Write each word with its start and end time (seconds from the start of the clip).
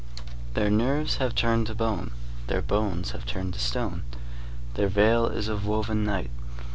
Their 0.55 0.71
nerves 0.71 1.17
have 1.17 1.35
turned 1.35 1.67
to 1.67 1.75
bone; 1.75 2.09
their 2.47 2.63
bones 2.63 3.11
have 3.11 3.23
turned 3.23 3.53
to 3.53 3.59
stone. 3.59 4.01
Their 4.73 4.87
veil 4.87 5.27
is 5.27 5.47
of 5.47 5.67
woven 5.67 6.03
night. 6.03 6.31